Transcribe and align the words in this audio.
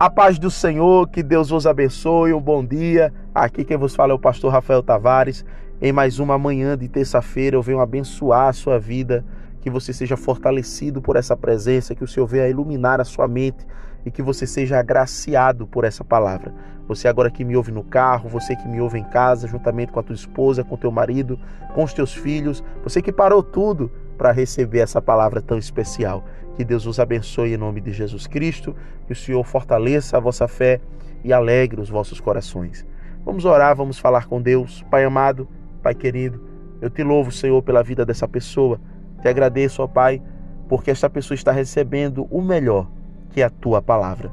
A 0.00 0.08
paz 0.08 0.38
do 0.38 0.48
Senhor, 0.48 1.08
que 1.08 1.24
Deus 1.24 1.50
vos 1.50 1.66
abençoe, 1.66 2.32
um 2.32 2.40
bom 2.40 2.64
dia. 2.64 3.12
Aqui 3.34 3.64
quem 3.64 3.76
vos 3.76 3.96
fala 3.96 4.12
é 4.12 4.14
o 4.14 4.18
pastor 4.18 4.52
Rafael 4.52 4.80
Tavares. 4.80 5.44
Em 5.82 5.90
mais 5.90 6.20
uma 6.20 6.38
manhã 6.38 6.78
de 6.78 6.86
terça-feira, 6.86 7.56
eu 7.56 7.62
venho 7.62 7.80
abençoar 7.80 8.46
a 8.46 8.52
sua 8.52 8.78
vida, 8.78 9.24
que 9.60 9.68
você 9.68 9.92
seja 9.92 10.16
fortalecido 10.16 11.02
por 11.02 11.16
essa 11.16 11.36
presença, 11.36 11.96
que 11.96 12.04
o 12.04 12.06
Senhor 12.06 12.28
venha 12.28 12.46
iluminar 12.46 13.00
a 13.00 13.04
sua 13.04 13.26
mente 13.26 13.66
e 14.06 14.10
que 14.12 14.22
você 14.22 14.46
seja 14.46 14.78
agraciado 14.78 15.66
por 15.66 15.82
essa 15.82 16.04
palavra. 16.04 16.54
Você 16.86 17.08
agora 17.08 17.28
que 17.28 17.44
me 17.44 17.56
ouve 17.56 17.72
no 17.72 17.82
carro, 17.82 18.28
você 18.28 18.54
que 18.54 18.68
me 18.68 18.80
ouve 18.80 19.00
em 19.00 19.04
casa, 19.04 19.48
juntamente 19.48 19.90
com 19.90 19.98
a 19.98 20.02
tua 20.04 20.14
esposa, 20.14 20.62
com 20.62 20.76
teu 20.76 20.92
marido, 20.92 21.36
com 21.74 21.82
os 21.82 21.92
teus 21.92 22.14
filhos, 22.14 22.62
você 22.84 23.02
que 23.02 23.10
parou 23.10 23.42
tudo 23.42 23.90
para 24.18 24.32
receber 24.32 24.80
essa 24.80 25.00
palavra 25.00 25.40
tão 25.40 25.56
especial. 25.56 26.24
Que 26.56 26.64
Deus 26.64 26.84
os 26.84 26.98
abençoe 26.98 27.54
em 27.54 27.56
nome 27.56 27.80
de 27.80 27.92
Jesus 27.92 28.26
Cristo, 28.26 28.74
que 29.06 29.12
o 29.12 29.16
Senhor 29.16 29.44
fortaleça 29.44 30.16
a 30.16 30.20
vossa 30.20 30.48
fé 30.48 30.80
e 31.24 31.32
alegre 31.32 31.80
os 31.80 31.88
vossos 31.88 32.20
corações. 32.20 32.84
Vamos 33.24 33.44
orar, 33.44 33.76
vamos 33.76 33.98
falar 33.98 34.26
com 34.26 34.42
Deus. 34.42 34.84
Pai 34.90 35.04
amado, 35.04 35.48
Pai 35.82 35.94
querido, 35.94 36.42
eu 36.80 36.90
te 36.90 37.02
louvo, 37.02 37.30
Senhor, 37.30 37.62
pela 37.62 37.82
vida 37.82 38.04
dessa 38.04 38.26
pessoa. 38.26 38.80
Te 39.22 39.28
agradeço, 39.28 39.82
ó 39.82 39.86
Pai, 39.86 40.20
porque 40.68 40.90
esta 40.90 41.08
pessoa 41.08 41.36
está 41.36 41.52
recebendo 41.52 42.26
o 42.30 42.42
melhor, 42.42 42.88
que 43.30 43.40
é 43.40 43.44
a 43.44 43.50
tua 43.50 43.80
palavra. 43.80 44.30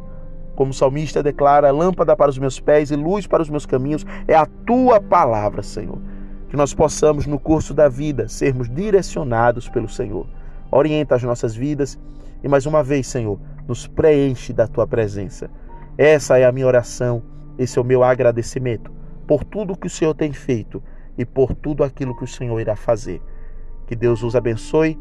Como 0.56 0.72
o 0.72 0.74
salmista 0.74 1.22
declara, 1.22 1.70
lâmpada 1.70 2.16
para 2.16 2.30
os 2.30 2.40
meus 2.40 2.60
pés 2.60 2.90
e 2.90 2.96
luz 2.96 3.28
para 3.28 3.44
os 3.44 3.50
meus 3.50 3.66
caminhos 3.66 4.06
é 4.28 4.36
a 4.36 4.46
tua 4.46 5.00
palavra, 5.00 5.62
Senhor. 5.62 6.00
Que 6.56 6.58
nós 6.58 6.74
possamos, 6.74 7.28
no 7.28 7.38
curso 7.38 7.74
da 7.74 7.90
vida, 7.90 8.30
sermos 8.30 8.70
direcionados 8.70 9.68
pelo 9.68 9.90
Senhor. 9.90 10.26
Orienta 10.72 11.14
as 11.14 11.22
nossas 11.22 11.54
vidas 11.54 12.00
e 12.42 12.48
mais 12.48 12.66
uma 12.66 12.82
vez, 12.82 13.08
Senhor, 13.08 13.38
nos 13.68 13.88
preenche 13.88 14.54
da 14.54 14.66
tua 14.66 14.88
presença. 14.88 15.50
Essa 15.98 16.38
é 16.38 16.46
a 16.46 16.54
minha 16.54 16.66
oração, 16.66 17.22
esse 17.58 17.78
é 17.78 17.82
o 17.82 17.84
meu 17.84 18.06
agradecimento 18.06 18.90
por 19.28 19.44
tudo 19.44 19.76
que 19.76 19.88
o 19.88 19.90
Senhor 19.90 20.14
tem 20.14 20.32
feito 20.32 20.82
e 21.18 21.26
por 21.26 21.54
tudo 21.54 21.84
aquilo 21.84 22.16
que 22.16 22.24
o 22.24 22.28
Senhor 22.28 22.58
irá 22.58 22.78
fazer. 22.78 23.22
Que 23.86 23.94
Deus 23.94 24.24
os 24.24 24.34
abençoe, 24.34 24.98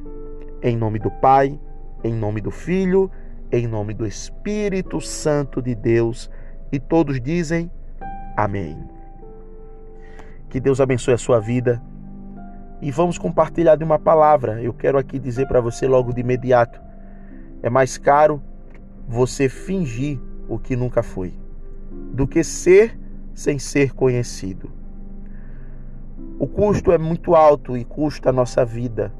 em 0.60 0.76
nome 0.76 0.98
do 0.98 1.08
Pai, 1.08 1.56
em 2.02 2.12
nome 2.12 2.40
do 2.40 2.50
Filho, 2.50 3.08
em 3.52 3.68
nome 3.68 3.94
do 3.94 4.04
Espírito 4.04 5.00
Santo 5.00 5.62
de 5.62 5.76
Deus. 5.76 6.28
E 6.72 6.80
todos 6.80 7.20
dizem 7.20 7.70
amém. 8.36 8.93
Que 10.54 10.60
Deus 10.60 10.80
abençoe 10.80 11.14
a 11.14 11.18
sua 11.18 11.40
vida. 11.40 11.82
E 12.80 12.88
vamos 12.92 13.18
compartilhar 13.18 13.74
de 13.74 13.82
uma 13.82 13.98
palavra. 13.98 14.62
Eu 14.62 14.72
quero 14.72 14.96
aqui 14.96 15.18
dizer 15.18 15.48
para 15.48 15.60
você 15.60 15.88
logo 15.88 16.12
de 16.12 16.20
imediato 16.20 16.80
é 17.60 17.68
mais 17.68 17.98
caro 17.98 18.40
você 19.08 19.48
fingir 19.48 20.20
o 20.48 20.56
que 20.56 20.76
nunca 20.76 21.02
foi 21.02 21.34
do 22.12 22.24
que 22.24 22.44
ser 22.44 22.96
sem 23.34 23.58
ser 23.58 23.94
conhecido. 23.94 24.70
O 26.38 26.46
custo 26.46 26.92
é 26.92 26.98
muito 26.98 27.34
alto 27.34 27.76
e 27.76 27.84
custa 27.84 28.30
a 28.30 28.32
nossa 28.32 28.64
vida. 28.64 29.12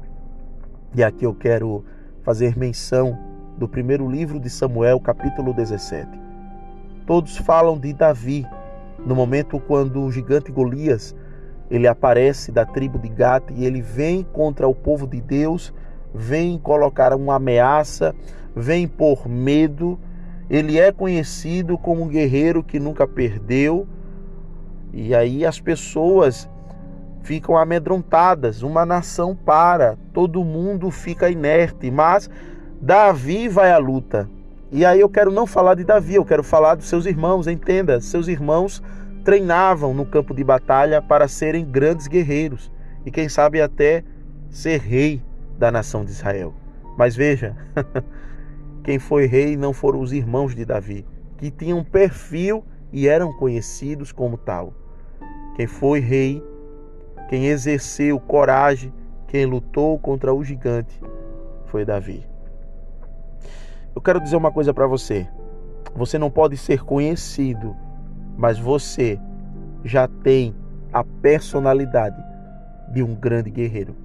E 0.95 1.03
aqui 1.03 1.25
eu 1.25 1.35
quero 1.35 1.83
fazer 2.23 2.57
menção 2.57 3.19
do 3.57 3.67
primeiro 3.67 4.09
livro 4.09 4.39
de 4.39 4.49
Samuel, 4.49 5.01
capítulo 5.01 5.53
17. 5.53 6.09
Todos 7.05 7.35
falam 7.35 7.77
de 7.77 7.91
Davi, 7.91 8.47
no 9.05 9.13
momento 9.13 9.59
quando 9.59 10.01
o 10.01 10.09
gigante 10.09 10.49
Golias, 10.49 11.13
ele 11.69 11.87
aparece 11.87 12.51
da 12.51 12.65
tribo 12.65 12.99
de 12.99 13.09
Gate 13.09 13.51
e 13.55 13.65
ele 13.65 13.81
vem 13.81 14.23
contra 14.23 14.67
o 14.67 14.75
povo 14.75 15.07
de 15.07 15.19
Deus 15.21 15.73
vem 16.15 16.57
colocar 16.57 17.13
uma 17.13 17.35
ameaça, 17.35 18.15
vem 18.55 18.87
por 18.87 19.27
medo. 19.27 19.99
Ele 20.49 20.79
é 20.79 20.91
conhecido 20.91 21.77
como 21.77 22.03
um 22.03 22.07
guerreiro 22.07 22.63
que 22.63 22.79
nunca 22.79 23.05
perdeu. 23.05 23.85
E 24.93 25.13
aí 25.13 25.45
as 25.45 25.59
pessoas 25.59 26.49
ficam 27.21 27.57
amedrontadas, 27.57 28.61
uma 28.61 28.85
nação 28.85 29.35
para, 29.35 29.97
todo 30.13 30.43
mundo 30.43 30.91
fica 30.91 31.29
inerte, 31.29 31.89
mas 31.89 32.29
Davi 32.79 33.49
vai 33.49 33.71
à 33.71 33.77
luta. 33.77 34.29
E 34.71 34.85
aí 34.85 34.99
eu 34.99 35.09
quero 35.09 35.31
não 35.31 35.47
falar 35.47 35.73
de 35.73 35.83
Davi, 35.83 36.15
eu 36.15 36.23
quero 36.23 36.43
falar 36.43 36.75
dos 36.75 36.87
seus 36.87 37.05
irmãos, 37.05 37.47
entenda, 37.47 37.99
seus 37.99 38.27
irmãos 38.27 38.81
treinavam 39.25 39.91
no 39.91 40.05
campo 40.05 40.35
de 40.35 40.43
batalha 40.43 41.01
para 41.01 41.27
serem 41.27 41.65
grandes 41.65 42.05
guerreiros 42.05 42.71
e 43.03 43.09
quem 43.09 43.27
sabe 43.27 43.59
até 43.59 44.03
ser 44.51 44.79
rei 44.79 45.21
da 45.57 45.71
nação 45.71 46.05
de 46.05 46.11
Israel. 46.11 46.53
Mas 46.95 47.15
veja, 47.15 47.57
quem 48.83 48.99
foi 48.99 49.25
rei 49.25 49.57
não 49.57 49.73
foram 49.73 49.99
os 49.99 50.13
irmãos 50.13 50.53
de 50.53 50.63
Davi, 50.63 51.03
que 51.37 51.49
tinham 51.49 51.83
perfil 51.83 52.63
e 52.93 53.07
eram 53.07 53.33
conhecidos 53.33 54.11
como 54.11 54.37
tal. 54.37 54.73
Quem 55.55 55.65
foi 55.65 55.99
rei, 55.99 56.43
quem 57.27 57.47
exerceu 57.47 58.19
coragem, 58.19 58.93
quem 59.27 59.45
lutou 59.45 59.97
contra 59.97 60.31
o 60.35 60.43
gigante, 60.43 61.01
foi 61.65 61.83
Davi. 61.83 62.23
Eu 63.95 64.01
quero 64.01 64.21
dizer 64.21 64.35
uma 64.35 64.51
coisa 64.51 64.71
para 64.71 64.85
você. 64.85 65.27
Você 65.95 66.19
não 66.19 66.29
pode 66.29 66.57
ser 66.57 66.83
conhecido, 66.83 67.75
mas 68.37 68.59
você 68.59 69.19
já 69.83 70.07
tem 70.07 70.55
a 70.91 71.03
personalidade 71.03 72.21
de 72.91 73.03
um 73.03 73.15
grande 73.15 73.49
guerreiro. 73.49 73.95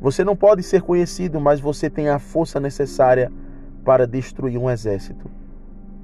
Você 0.00 0.24
não 0.24 0.34
pode 0.34 0.62
ser 0.62 0.82
conhecido, 0.82 1.40
mas 1.40 1.60
você 1.60 1.88
tem 1.88 2.08
a 2.08 2.18
força 2.18 2.58
necessária 2.58 3.30
para 3.84 4.06
destruir 4.06 4.58
um 4.58 4.68
exército. 4.68 5.30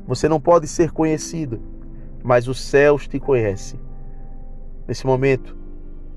Você 0.07 0.29
não 0.29 0.41
pode 0.41 0.67
ser 0.67 0.91
conhecido, 0.91 1.61
mas 2.23 2.49
os 2.49 2.61
céus 2.61 3.07
te 3.07 3.19
conhecem. 3.19 3.79
Nesse 4.87 5.07
momento, 5.07 5.57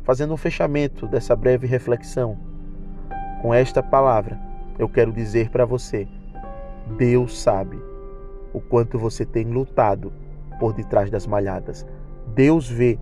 fazendo 0.03 0.33
um 0.33 0.37
fechamento 0.37 1.07
dessa 1.07 1.35
breve 1.35 1.67
reflexão, 1.67 2.37
com 3.41 3.53
esta 3.53 3.81
palavra, 3.81 4.39
eu 4.77 4.87
quero 4.87 5.11
dizer 5.11 5.49
para 5.49 5.65
você: 5.65 6.07
Deus 6.97 7.37
sabe 7.39 7.81
o 8.53 8.61
quanto 8.61 8.97
você 8.97 9.25
tem 9.25 9.45
lutado 9.45 10.13
por 10.61 10.71
detrás 10.71 11.11
das 11.11 11.27
malhadas. 11.27 11.85
Deus 12.33 12.69
vê 12.69 12.97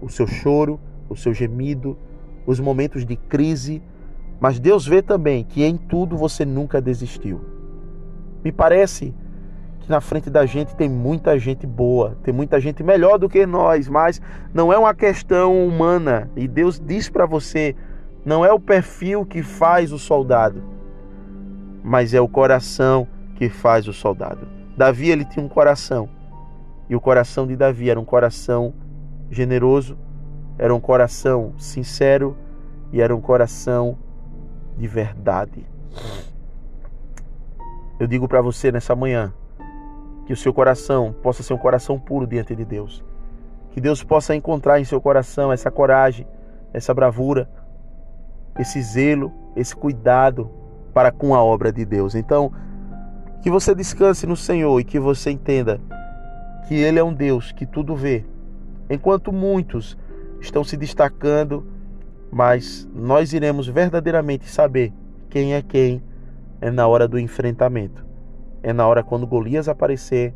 o 0.00 0.08
seu 0.08 0.28
choro, 0.28 0.78
o 1.08 1.16
seu 1.16 1.34
gemido, 1.34 1.98
os 2.46 2.60
momentos 2.60 3.04
de 3.04 3.16
crise 3.16 3.82
mas 4.40 4.60
Deus 4.60 4.86
vê 4.86 5.02
também 5.02 5.44
que 5.44 5.64
em 5.64 5.76
tudo 5.76 6.16
você 6.16 6.44
nunca 6.44 6.80
desistiu. 6.80 7.40
Me 8.44 8.52
parece 8.52 9.12
que 9.80 9.90
na 9.90 10.00
frente 10.00 10.30
da 10.30 10.46
gente 10.46 10.76
tem 10.76 10.88
muita 10.88 11.38
gente 11.38 11.66
boa, 11.66 12.16
tem 12.22 12.32
muita 12.32 12.60
gente 12.60 12.82
melhor 12.82 13.18
do 13.18 13.28
que 13.28 13.44
nós, 13.44 13.88
mas 13.88 14.20
não 14.54 14.72
é 14.72 14.78
uma 14.78 14.94
questão 14.94 15.66
humana. 15.66 16.30
E 16.36 16.46
Deus 16.46 16.80
diz 16.80 17.08
para 17.08 17.26
você: 17.26 17.74
não 18.24 18.44
é 18.44 18.52
o 18.52 18.60
perfil 18.60 19.26
que 19.26 19.42
faz 19.42 19.92
o 19.92 19.98
soldado, 19.98 20.62
mas 21.82 22.14
é 22.14 22.20
o 22.20 22.28
coração 22.28 23.08
que 23.34 23.48
faz 23.48 23.88
o 23.88 23.92
soldado. 23.92 24.46
Davi 24.76 25.10
ele 25.10 25.24
tinha 25.24 25.44
um 25.44 25.48
coração, 25.48 26.08
e 26.88 26.96
o 26.96 27.00
coração 27.00 27.46
de 27.46 27.54
Davi 27.54 27.90
era 27.90 28.00
um 28.00 28.04
coração 28.04 28.72
generoso, 29.30 29.98
era 30.56 30.74
um 30.74 30.80
coração 30.80 31.52
sincero 31.58 32.36
e 32.92 33.00
era 33.00 33.14
um 33.14 33.20
coração 33.20 33.98
de 34.76 34.86
verdade. 34.86 35.66
Eu 38.00 38.06
digo 38.06 38.28
para 38.28 38.40
você 38.40 38.72
nessa 38.72 38.94
manhã 38.94 39.32
que 40.24 40.32
o 40.32 40.36
seu 40.36 40.52
coração 40.52 41.14
possa 41.22 41.42
ser 41.42 41.52
um 41.52 41.58
coração 41.58 41.98
puro 41.98 42.26
diante 42.26 42.54
de 42.54 42.64
Deus. 42.64 43.04
Que 43.70 43.80
Deus 43.80 44.02
possa 44.02 44.34
encontrar 44.34 44.80
em 44.80 44.84
seu 44.84 45.00
coração 45.00 45.52
essa 45.52 45.70
coragem, 45.70 46.26
essa 46.72 46.94
bravura, 46.94 47.48
esse 48.58 48.80
zelo, 48.82 49.32
esse 49.54 49.74
cuidado 49.74 50.50
para 50.92 51.12
com 51.12 51.34
a 51.34 51.42
obra 51.42 51.72
de 51.72 51.84
Deus. 51.84 52.14
Então, 52.14 52.52
que 53.42 53.50
você 53.50 53.74
descanse 53.74 54.26
no 54.26 54.36
Senhor 54.36 54.80
e 54.80 54.84
que 54.84 54.98
você 54.98 55.30
entenda 55.30 55.80
que 56.68 56.74
Ele 56.74 56.98
é 56.98 57.02
um 57.04 57.12
Deus 57.12 57.50
que 57.50 57.66
tudo 57.66 57.96
vê. 57.96 58.24
Enquanto 58.88 59.32
muitos 59.32 59.98
estão 60.40 60.62
se 60.62 60.76
destacando 60.76 61.66
mas 62.30 62.88
nós 62.94 63.32
iremos 63.32 63.66
verdadeiramente 63.66 64.48
saber 64.48 64.92
quem 65.30 65.54
é 65.54 65.62
quem 65.62 66.02
é 66.60 66.70
na 66.70 66.86
hora 66.86 67.08
do 67.08 67.18
enfrentamento. 67.18 68.04
É 68.62 68.72
na 68.72 68.86
hora 68.86 69.02
quando 69.02 69.26
Golias 69.26 69.68
aparecer, 69.68 70.34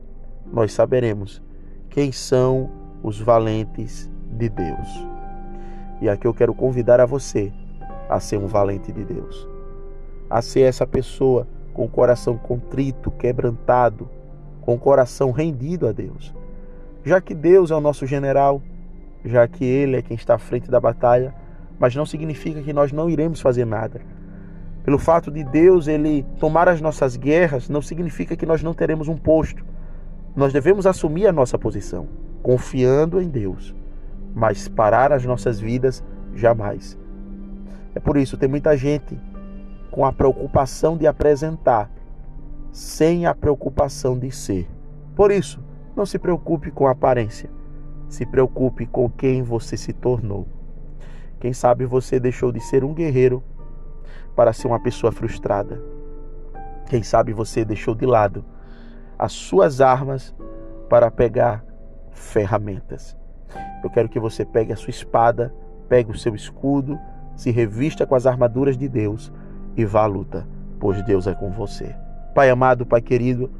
nós 0.51 0.73
saberemos 0.73 1.43
quem 1.91 2.13
são 2.13 2.71
os 3.03 3.21
valentes 3.21 4.11
de 4.31 4.49
Deus. 4.49 5.07
E 6.01 6.09
aqui 6.09 6.27
eu 6.27 6.35
quero 6.35 6.55
convidar 6.55 7.01
a 7.01 7.07
você 7.07 7.53
a 8.09 8.19
ser 8.21 8.39
um 8.39 8.47
valente 8.47 8.93
de 8.93 9.05
Deus, 9.05 9.49
a 10.29 10.41
ser 10.41 10.63
essa 10.63 10.87
pessoa 10.87 11.47
com 11.73 11.85
o 11.85 11.89
coração 11.89 12.37
contrito, 12.37 13.11
quebrantado, 13.11 14.09
com 14.63 14.75
o 14.75 14.79
coração 14.79 15.31
rendido 15.31 15.87
a 15.87 15.93
Deus. 15.93 16.35
Já 17.05 17.21
que 17.21 17.35
Deus 17.35 17.71
é 17.71 17.75
o 17.75 17.81
nosso 17.81 18.07
general, 18.07 18.63
já 19.25 19.47
que 19.47 19.65
Ele 19.65 19.97
é 19.97 20.03
quem 20.03 20.17
está 20.17 20.35
à 20.35 20.39
frente 20.39 20.71
da 20.71 20.81
batalha, 20.81 21.35
mas 21.79 21.95
não 21.95 22.07
significa 22.07 22.63
que 22.63 22.73
nós 22.73 22.93
não 22.93 23.11
iremos 23.11 23.41
fazer 23.41 23.65
nada. 23.65 24.01
Pelo 24.85 24.99
fato 24.99 25.31
de 25.31 25.45
Deus 25.45 25.87
ele 25.87 26.25
tomar 26.41 26.69
as 26.69 26.81
nossas 26.81 27.17
guerras, 27.17 27.69
não 27.69 27.81
significa 27.81 28.37
que 28.37 28.47
nós 28.47 28.63
não 28.63 28.75
teremos 28.75 29.09
um 29.09 29.17
posto. 29.17 29.65
Nós 30.35 30.53
devemos 30.53 30.87
assumir 30.87 31.27
a 31.27 31.33
nossa 31.33 31.59
posição, 31.59 32.09
confiando 32.43 33.21
em 33.21 33.29
Deus, 33.29 33.75
mas 34.35 34.69
parar 34.69 35.13
as 35.13 35.25
nossas 35.25 35.61
vidas 35.61 36.03
jamais. 36.35 36.99
É 37.95 38.01
por 38.01 38.17
isso 38.17 38.37
tem 38.37 38.49
muita 38.49 38.77
gente 38.77 39.19
com 39.91 40.05
a 40.05 40.13
preocupação 40.13 40.97
de 40.97 41.07
apresentar, 41.07 41.91
sem 42.73 43.27
a 43.27 43.35
preocupação 43.35 44.19
de 44.19 44.31
ser. 44.31 44.69
Por 45.15 45.31
isso, 45.31 45.63
não 45.95 46.07
se 46.07 46.19
preocupe 46.19 46.71
com 46.71 46.87
a 46.87 46.93
aparência, 46.93 47.51
se 48.09 48.25
preocupe 48.25 48.87
com 48.87 49.11
quem 49.11 49.43
você 49.43 49.77
se 49.77 49.93
tornou. 49.93 50.49
Quem 51.39 51.53
sabe 51.53 51.85
você 51.85 52.19
deixou 52.19 52.51
de 52.51 52.61
ser 52.61 52.83
um 52.83 52.95
guerreiro 52.95 53.43
para 54.35 54.53
ser 54.53 54.69
uma 54.69 54.81
pessoa 54.81 55.13
frustrada. 55.13 55.83
Quem 56.87 57.03
sabe 57.03 57.33
você 57.33 57.65
deixou 57.65 57.95
de 57.95 58.07
lado 58.07 58.45
as 59.19 59.33
suas 59.33 59.81
armas 59.81 60.35
para 60.89 61.11
pegar 61.11 61.65
ferramentas. 62.11 63.17
Eu 63.85 63.91
quero 63.91 64.09
que 64.09 64.19
você 64.19 64.45
pegue 64.45 64.73
a 64.73 64.77
sua 64.77 64.91
espada, 64.91 65.55
pegue 65.89 66.11
o 66.11 66.19
seu 66.19 66.35
escudo, 66.35 66.99
se 67.37 67.51
revista 67.51 68.07
com 68.07 68.15
as 68.15 68.27
armaduras 68.27 68.77
de 68.77 68.89
Deus 68.89 69.33
e 69.77 69.85
vá 69.85 70.03
à 70.03 70.07
luta, 70.07 70.47
pois 70.81 71.03
Deus 71.05 71.27
é 71.27 71.35
com 71.35 71.51
você. 71.51 71.95
Pai 72.35 72.49
amado, 72.49 72.87
Pai 72.87 73.03
querido, 73.03 73.51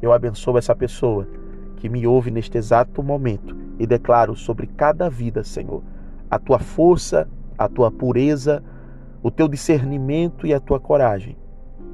eu 0.00 0.12
abençoo 0.12 0.56
essa 0.56 0.74
pessoa 0.74 1.26
que 1.76 1.88
me 1.88 2.06
ouve 2.06 2.30
neste 2.30 2.56
exato 2.56 3.02
momento 3.02 3.56
e 3.76 3.86
declaro 3.86 4.36
sobre 4.36 4.68
cada 4.68 5.10
vida, 5.10 5.42
Senhor, 5.42 5.82
a 6.30 6.38
tua 6.38 6.60
força, 6.60 7.28
a 7.58 7.68
tua 7.68 7.90
pureza, 7.90 8.62
o 9.20 9.32
teu 9.32 9.48
discernimento 9.48 10.46
e 10.46 10.54
a 10.54 10.60
tua 10.60 10.78
coragem. 10.78 11.36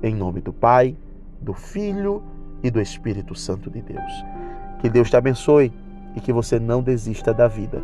Em 0.02 0.14
nome 0.14 0.42
do 0.42 0.52
Pai, 0.52 0.94
do 1.40 1.54
Filho 1.54 2.22
e 2.62 2.70
do 2.70 2.82
Espírito 2.82 3.34
Santo 3.34 3.70
de 3.70 3.80
Deus. 3.80 4.24
Que 4.80 4.90
Deus 4.90 5.08
te 5.08 5.16
abençoe 5.16 5.72
e 6.14 6.20
que 6.20 6.34
você 6.34 6.60
não 6.60 6.82
desista 6.82 7.32
da 7.32 7.48
vida. 7.48 7.82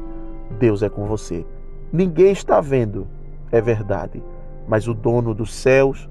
Deus 0.58 0.82
é 0.82 0.90
com 0.90 1.06
você. 1.06 1.46
Ninguém 1.90 2.32
está 2.32 2.60
vendo, 2.60 3.06
é 3.50 3.62
verdade, 3.62 4.22
mas 4.69 4.87
o 4.88 4.93
dono 4.93 5.34
dos 5.34 5.55
céus, 5.55 6.06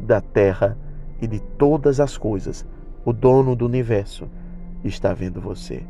da 0.00 0.20
terra 0.22 0.76
e 1.22 1.26
de 1.28 1.38
todas 1.40 2.00
as 2.00 2.18
coisas, 2.18 2.66
o 3.04 3.12
dono 3.12 3.54
do 3.54 3.64
universo, 3.64 4.28
está 4.84 5.14
vendo 5.14 5.40
você. 5.40 5.84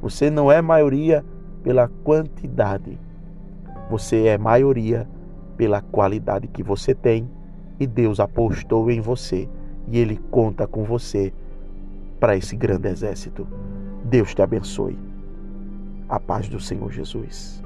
Você 0.00 0.30
não 0.30 0.50
é 0.50 0.62
maioria 0.62 1.22
pela 1.62 1.88
quantidade, 2.02 2.98
você 3.90 4.26
é 4.26 4.38
maioria 4.38 5.06
pela 5.56 5.82
qualidade 5.82 6.48
que 6.48 6.62
você 6.62 6.94
tem 6.94 7.28
e 7.78 7.86
Deus 7.86 8.18
apostou 8.18 8.90
em 8.90 9.00
você 9.00 9.48
e 9.88 9.98
Ele 9.98 10.16
conta 10.30 10.66
com 10.66 10.84
você 10.84 11.32
para 12.18 12.34
esse 12.34 12.56
grande 12.56 12.88
exército. 12.88 13.46
Deus 14.04 14.34
te 14.34 14.40
abençoe. 14.40 14.98
A 16.08 16.18
paz 16.18 16.48
do 16.48 16.60
Senhor 16.60 16.90
Jesus. 16.90 17.62